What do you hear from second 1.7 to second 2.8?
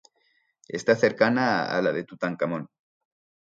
a la de Tutankamón.